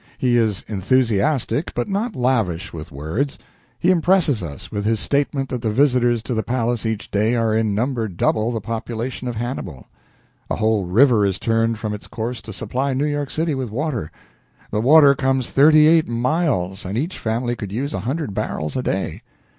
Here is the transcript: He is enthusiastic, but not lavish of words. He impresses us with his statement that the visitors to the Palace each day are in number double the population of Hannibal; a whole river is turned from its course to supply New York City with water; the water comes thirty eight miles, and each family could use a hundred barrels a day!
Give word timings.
He 0.17 0.35
is 0.35 0.65
enthusiastic, 0.67 1.75
but 1.75 1.87
not 1.87 2.15
lavish 2.15 2.73
of 2.73 2.91
words. 2.91 3.37
He 3.77 3.91
impresses 3.91 4.41
us 4.41 4.71
with 4.71 4.83
his 4.83 4.99
statement 4.99 5.49
that 5.49 5.61
the 5.61 5.69
visitors 5.69 6.23
to 6.23 6.33
the 6.33 6.41
Palace 6.41 6.87
each 6.87 7.11
day 7.11 7.35
are 7.35 7.55
in 7.55 7.75
number 7.75 8.07
double 8.07 8.51
the 8.51 8.61
population 8.61 9.27
of 9.27 9.35
Hannibal; 9.35 9.85
a 10.49 10.55
whole 10.55 10.85
river 10.85 11.23
is 11.23 11.37
turned 11.37 11.77
from 11.77 11.93
its 11.93 12.07
course 12.07 12.41
to 12.41 12.51
supply 12.51 12.93
New 12.93 13.05
York 13.05 13.29
City 13.29 13.53
with 13.53 13.69
water; 13.69 14.11
the 14.71 14.81
water 14.81 15.13
comes 15.13 15.51
thirty 15.51 15.85
eight 15.85 16.07
miles, 16.07 16.83
and 16.83 16.97
each 16.97 17.19
family 17.19 17.55
could 17.55 17.71
use 17.71 17.93
a 17.93 17.99
hundred 17.99 18.33
barrels 18.33 18.75
a 18.75 18.81
day! 18.81 19.21